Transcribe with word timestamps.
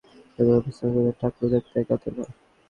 তোমাকে 0.35 0.59
উপস্থাপন 0.61 0.91
করেছে 0.95 1.19
টাকলু 1.21 1.45
দেখতে 1.53 1.75
এক 1.79 1.89
আঁতেলে! 1.95 2.23